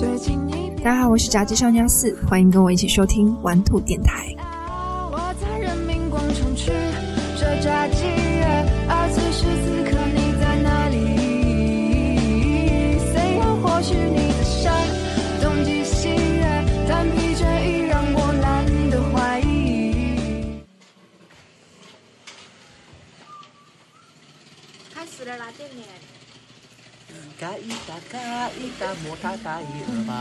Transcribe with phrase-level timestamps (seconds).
[0.00, 0.06] 大
[0.84, 4.34] 家好，我是炸鸡少年四，欢迎跟我一起收听玩兔电台。
[4.38, 6.72] 我在人民广场吃
[7.38, 8.06] 着炸鸡，
[8.88, 10.96] 而此时此刻你在哪里
[13.12, 14.32] ？Say 或许你
[15.42, 16.08] 东击西，
[16.88, 20.62] 但疲倦已让我懒得怀疑。
[24.94, 25.84] 开始了啦，店员。
[27.38, 28.18] 嘎一哒嘎
[28.50, 30.12] 一哒摩哒哒一二八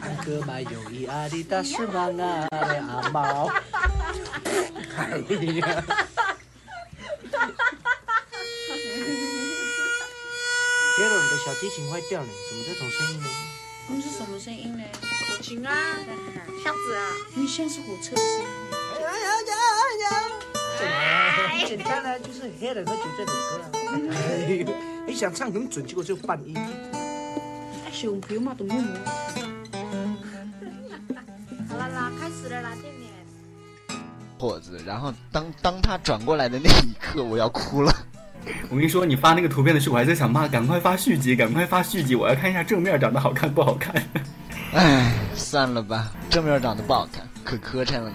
[0.00, 3.50] 安哥买有一阿里达是忙啊阿毛。
[4.96, 5.84] 哎呀！
[10.96, 13.26] 杰伦，你的小提琴坏掉了，怎么这种声音呢？
[13.88, 14.84] 那是什么声音呢？
[15.28, 15.72] 口琴啊，
[16.62, 17.02] 箱子啊，
[17.36, 18.79] 因为现在是火车声。
[21.66, 23.70] 简单啊，就是《黑人喝酒》这首歌啊。
[24.10, 24.66] 哎呦，
[25.06, 26.56] 你想唱很准，结果就半音。
[26.56, 28.80] 哎，熊票嘛都没有。
[31.68, 33.08] 好了啦，开始了啦，店员。
[34.38, 37.94] 伙子，然后当当他转过来的那一刻，我要哭了。
[38.68, 43.94] 我跟你说，你发那个图片的时候，我还在想妈，赶快发续集，赶快发续集，我要看一下正面长得好看不好看。
[44.72, 48.10] 唉，算了吧，正面长得不好看，可磕碜了。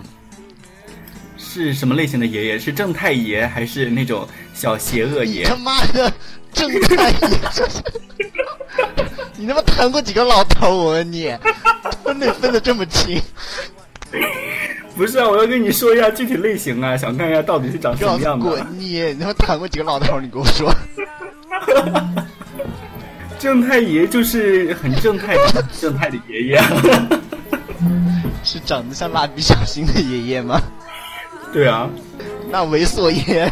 [1.56, 2.59] 是什么类型的爷爷？
[2.59, 5.45] 是正太爷还是那种小邪恶爷？
[5.45, 6.12] 他妈的，
[6.52, 7.17] 正太爷！
[9.38, 10.75] 你他妈谈过几个老头？
[10.75, 11.34] 我问你，
[12.03, 13.22] 分得分得这么清？
[14.97, 18.45] 不是啊，我要跟你说一下具体类型啊，想看一下到底是长什么样的。
[18.45, 19.00] 滚你！
[19.14, 20.19] 你他妈谈过几个老头？
[20.19, 20.75] 你跟我说。
[23.40, 25.38] 正太爷就是很正太
[25.80, 26.62] 正太的爷爷，
[28.44, 30.62] 是长得像蜡笔小新的爷爷吗？
[31.56, 31.89] 对啊，
[32.52, 33.50] 那猥琐爷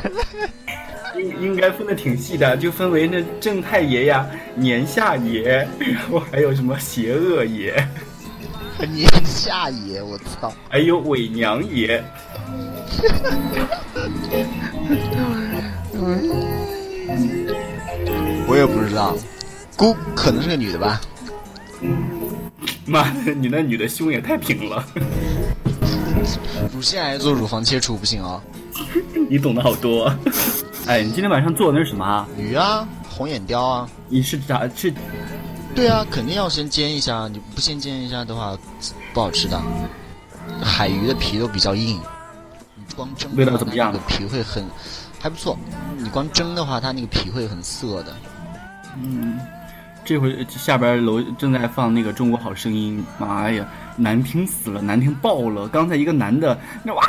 [1.15, 7.73] 应应该分的挺细的，就分为那正太爷呀、年下爷，然后还有什么邪恶爷，
[8.93, 10.51] 年下爷，我操！
[10.67, 12.03] 还有伪娘爷。
[18.45, 19.15] 我也不知道，
[19.77, 20.99] 姑可能是个女的吧。
[22.85, 24.85] 妈的，你那女的胸也太平了。
[26.73, 28.41] 乳腺癌做乳房切除不行啊！
[29.29, 30.13] 你懂得好多。
[30.87, 32.27] 哎，你今天晚上做的那是什么啊？
[32.37, 33.89] 鱼啊，红眼鲷啊。
[34.09, 34.93] 你是咋去？
[35.75, 38.57] 对啊，肯定要先煎一下，你不先煎一下的话，
[39.13, 39.59] 不好吃的。
[40.61, 41.99] 海鱼的皮都比较硬，
[42.75, 43.91] 你光蒸味道怎么样？
[43.93, 44.63] 那个皮会很
[45.19, 45.57] 还不错。
[45.97, 48.13] 你光蒸的话，它那个皮会很涩的。
[49.01, 49.39] 嗯，
[50.05, 53.65] 这回下边楼正在放那个《中国好声音》，妈呀，
[53.95, 55.67] 难听死了，难听爆了！
[55.69, 57.01] 刚才一个男的那哇，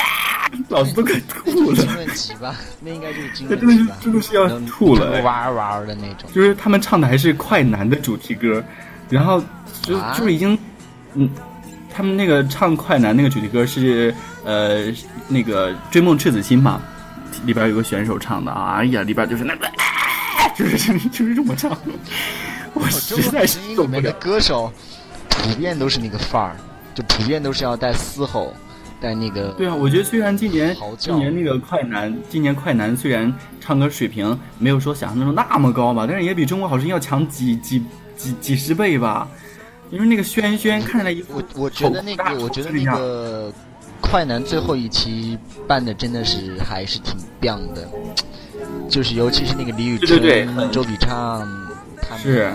[0.68, 1.84] 老子都快吐了。
[2.80, 3.96] 那应该就是惊问集吧？
[4.00, 6.30] 真的是要吐了，哇哇的那种。
[6.32, 8.62] 就是他们唱的还是快男的主题歌，
[9.10, 9.42] 然后
[9.82, 10.58] 就、啊、就是已经，
[11.14, 11.28] 嗯，
[11.92, 14.14] 他们那个唱快男那个主题歌是
[14.44, 14.86] 呃
[15.28, 16.80] 那个《追梦赤子心》嘛，
[17.44, 19.68] 里边有个选手唱的，哎呀，里边就是那个。
[20.56, 21.76] 就是 就是这么唱，
[22.74, 24.72] 我实在是里面的歌手
[25.28, 26.56] 普遍都是那个范儿，
[26.94, 28.52] 就普遍都是要带嘶吼，
[29.00, 29.48] 带那个。
[29.52, 37.82] 对啊，我觉得虽然今年今年那个快男，今年快男虽然唱歌水平没有说想象中那么高吧，但是也比中国好声音要强几几
[38.16, 39.28] 几几十倍吧。
[39.90, 43.52] 因为那个轩轩看起来一我我觉得那个我觉得那个
[44.00, 47.88] 快男最后一期办的真的是还是挺棒的。
[48.90, 51.48] 就是，尤其是那个李宇春、对对周笔畅，
[52.02, 52.52] 他们是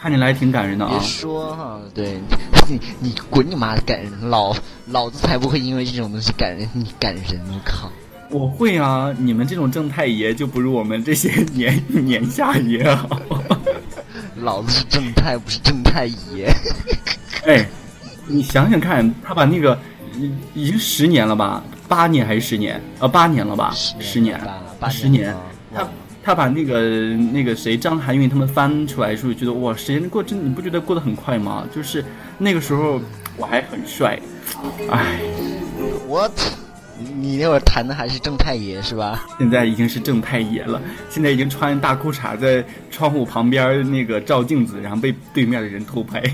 [0.00, 0.90] 看起来挺感人的啊。
[0.98, 2.20] 别说哈，对
[2.68, 4.54] 你你滚你妈的感人，老
[4.88, 7.90] 老子才不会因为这种东西感人你感人，我靠！
[8.30, 13.08] 我会啊，你们这种正太爷就不如我们这些年 年下爷好。
[14.36, 16.52] 老子是正太，不是正太爷。
[17.46, 17.66] 哎，
[18.26, 19.76] 你想想看，他把那个
[20.54, 21.62] 已经十年了吧？
[21.88, 22.80] 八年还是十年？
[22.98, 23.72] 呃，八年了吧？
[23.74, 24.38] 十年，
[24.90, 25.34] 十年。
[25.78, 25.88] 他
[26.24, 26.80] 他把那个
[27.32, 31.66] 那个谁张含韵他们翻出来的时候，觉得哇，时间过真，你不觉得过得很快吗？
[31.74, 32.04] 就是
[32.36, 33.00] 那个时候
[33.36, 34.18] 我还很帅，
[34.90, 35.20] 哎
[36.08, 36.32] ，，what？，
[37.16, 39.24] 你那会儿谈的还是正太爷是吧？
[39.38, 46.20] 现在已经是正太爷了，现在已经穿大裤衩在窗户旁边那个照镜子，然后被对面的人偷拍。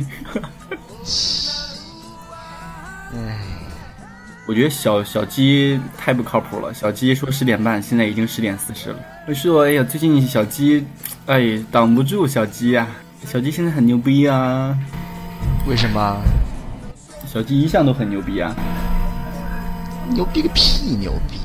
[3.14, 3.53] 唉。
[4.46, 6.72] 我觉得小小鸡太不靠谱了。
[6.74, 8.98] 小鸡说十点半，现在已经十点四十了。
[9.26, 10.84] 我说，哎呀，最近小鸡，
[11.24, 13.26] 哎，挡不住小鸡呀、啊。
[13.26, 14.78] 小鸡现在很牛逼啊。
[15.66, 16.20] 为什么？
[17.26, 18.54] 小鸡一向都很牛逼啊。
[20.10, 21.38] 牛逼个屁，牛逼！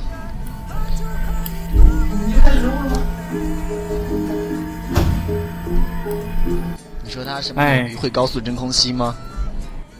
[7.01, 9.15] 你说说他是哎会高速真空吸吗？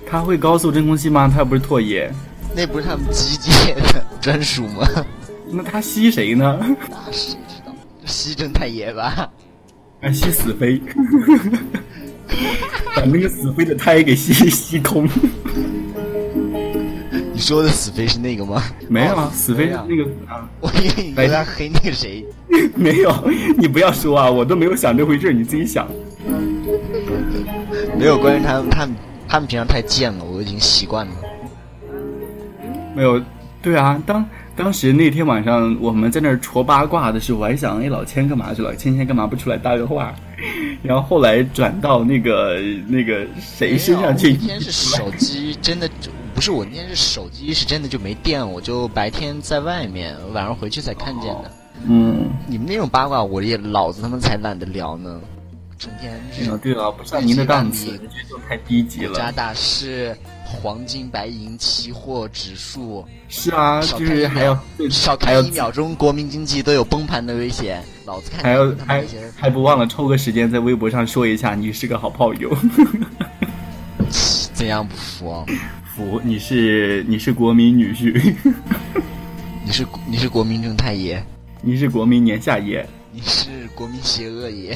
[0.10, 1.30] 他会高速真空吸吗？
[1.32, 2.12] 他又不是拓爷，
[2.56, 4.88] 那不是他们机械的 专属吗？
[5.52, 6.58] 那他吸谁呢？
[6.90, 7.74] 那谁知道？
[8.06, 9.30] 吸正太爷吧？
[10.02, 10.82] 啊，吸死飞，
[12.96, 15.08] 把那个死飞的胎给吸吸空。
[17.34, 18.62] 你说的死飞是那个吗？
[18.90, 22.26] 没有啊哦，死飞飞啊那个啊，我以为你在那黑那个谁。
[22.76, 23.14] 没有，
[23.58, 25.88] 你不要说啊，我都没有想这回事儿，你自己想。
[27.98, 28.96] 没有，关于他们，他们
[29.28, 31.14] 他们平常太贱了，我已经习惯了。
[32.96, 33.22] 没有，
[33.62, 34.26] 对啊，当
[34.56, 38.76] 当时那天晚上我们在那儿戳八卦的时候，我还想，哎，老千干嘛去了？
[38.76, 40.14] 千千干嘛不出来搭个话？
[40.82, 51.52] 然后后来转到那个那个谁身上去没有我那天是手机真的就不是我那天是手机是真的就没电，我就白天在外面，晚上回去才看见的。
[51.86, 55.20] 嗯，你们那种八卦，我也老子他妈才懒得聊呢，
[55.78, 59.32] 成天是对了，不上您的档次，这就太低级国家了。
[59.34, 60.16] 大事、
[60.52, 64.56] 黄金、白银、期货、指数，是啊，就是还要
[64.90, 67.84] 少还要看一秒钟，国民经济都有崩盘的危险。
[68.06, 69.06] 老子看还要你们他妈还
[69.38, 72.52] 还不忘了抽个时间在微博上说一下，你是个好炮友。
[74.54, 75.46] 怎样不服啊？
[75.96, 78.34] 服，你是你是国民女婿，
[79.64, 81.24] 你是你是国民正太爷，
[81.62, 82.86] 你是国民年下爷。
[83.12, 84.76] 你是国民邪恶爷。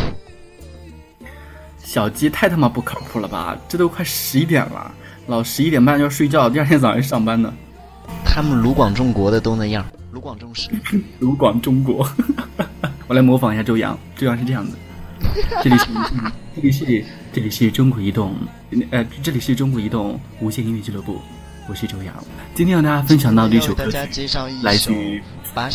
[1.84, 3.58] 小鸡太他妈不靠谱了吧！
[3.68, 4.92] 这都快十一点了，
[5.28, 7.54] 老十一点半就要睡觉，第二天早上上班呢。
[8.26, 10.70] 他们卢广仲国的都那样，卢广仲是。
[11.20, 12.08] 卢广中国，
[13.08, 13.98] 我来模仿一下周洋。
[14.18, 14.72] 周洋是这样的：
[15.64, 15.88] 这里是
[16.56, 18.36] 这里是这里是中国移动，
[18.92, 21.22] 呃，这里是中国移动无线音乐俱乐部，
[21.70, 22.14] 我是周洋。
[22.56, 24.28] 今天和大家分享到的一首歌曲，
[24.64, 25.24] 来首自于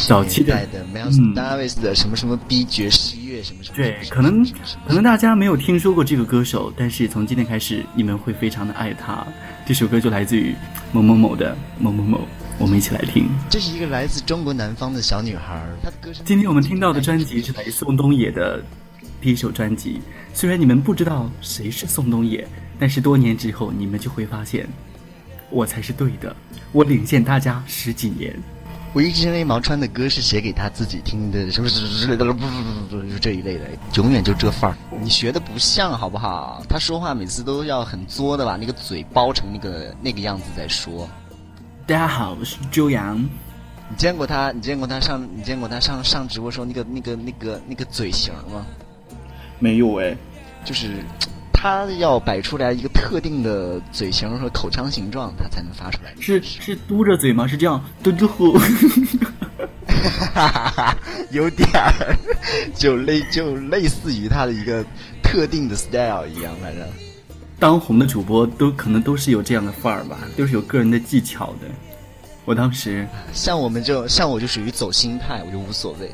[0.06, 1.34] 早期的年代的 Miles 嗯。
[1.34, 3.76] Davis 的什么什么 B 爵士乐什么什么。
[3.76, 4.44] 对，可能
[4.86, 9.24] 可能大家没有听说过这个歌手，但是从今天开始，你们会非常的爱他。
[9.64, 10.54] 这首歌就来自于
[10.92, 12.26] 某某某的某某某，
[12.58, 13.28] 我们一起来听。
[13.48, 16.24] 这是一个来自中国南方的小女孩，她的歌声。
[16.24, 18.62] 今天我们听到的专辑是来自宋冬野的
[19.20, 20.00] 第一首专辑。
[20.34, 22.46] 虽然你们不知道谁是宋冬野，
[22.78, 24.66] 但是多年之后你们就会发现，
[25.50, 26.34] 我才是对的，
[26.72, 28.34] 我领先大家十几年。
[28.94, 33.64] 我一直认为毛川的歌是写给他自己听的，什么什么之类的，不不不不，就这一类的，
[33.96, 34.76] 永远就这范儿。
[34.98, 36.62] 你学的不像好不好？
[36.68, 41.08] 他说话每次都要很作的把那个嘴包成那个那个样子再说。
[41.86, 43.18] 大家好，我是周洋。
[43.90, 44.50] 你见过他？
[44.52, 45.22] 你见过他上？
[45.36, 48.66] 你见过他上上直播时候那个那个那个那个嘴型吗？
[49.58, 50.16] 没有哎，
[50.64, 51.04] 就是
[51.60, 56.14] 他要摆出来一个特定的嘴型和口腔形状，他才能发出来。
[56.20, 57.48] 是是嘟着嘴吗？
[57.48, 58.56] 是这样嘟嘟呼。
[60.36, 60.96] 哈哈哈，
[61.32, 62.16] 有点儿，
[62.76, 64.84] 就类就类似于他的一个
[65.20, 66.86] 特定的 style 一样，反正。
[67.58, 71.66] 当红的主播都可能都是有这样的范儿吧，都是有个人的技巧的。
[72.44, 76.08] 我当时，像我们就像我就属于走心态，我就无所谓。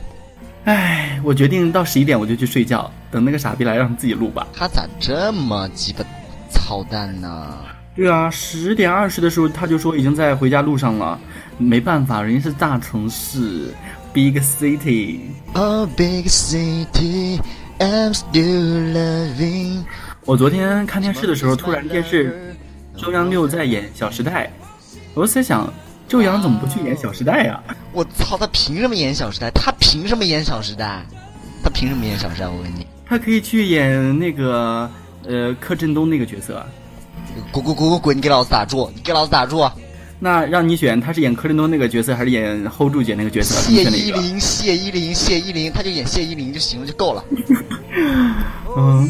[0.64, 4.44] 唉，我决定到十一点我就去睡觉，等那个傻逼来让自己录吧。
[4.52, 6.04] 他咋这么鸡巴
[6.50, 7.56] 操蛋呢？
[7.94, 11.16] 对啊，十点二十的时候他就说已经在回家路上了，
[11.56, 13.72] 没办法，人家是大城市
[14.12, 15.20] ，big city。
[15.52, 17.40] Oh big city,
[17.78, 19.84] I'm still loving。
[20.24, 22.56] 我昨天看电视的时候，突然电视
[22.96, 24.46] 周扬六在演《小时代》，
[25.14, 25.72] 我在想，
[26.08, 27.62] 周洋怎么不去演《小时代》呀？
[27.92, 29.46] 我操，他凭什么演《小时代》？
[29.54, 31.06] 他凭什么演《小时代》？
[31.62, 32.46] 他凭什么演《小时代》？
[32.50, 34.90] 我问你，他可以去演那个
[35.24, 36.66] 呃柯震东那个角色啊。
[37.52, 38.16] 滚滚滚滚滚！
[38.16, 38.90] 你给老子打住！
[38.92, 39.70] 你给老子打住！
[40.18, 43.54] 那让你选，他是演柯震东那个角色，还是演 hold 住姐那个角色？
[43.70, 43.84] 谢？
[43.84, 47.24] 依霖，谢依霖，谢依霖，他就演谢依霖就行了，就够了。
[48.76, 49.08] 嗯，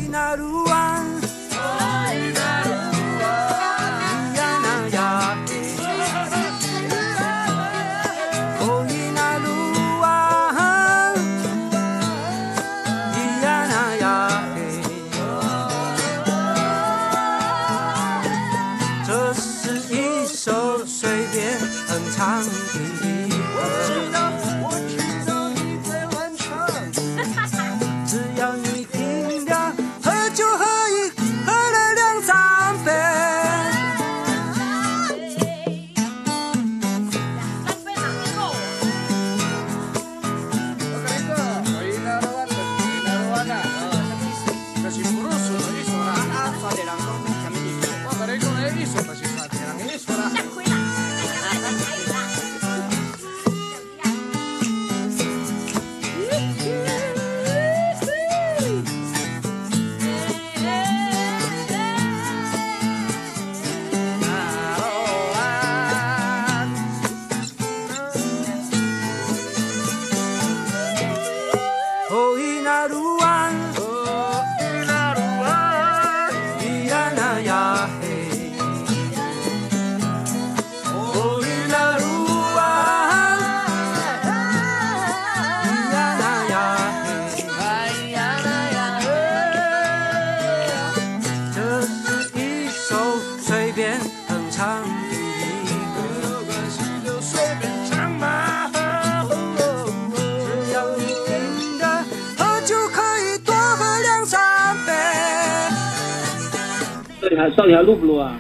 [107.37, 108.39] 还到底还录不录啊？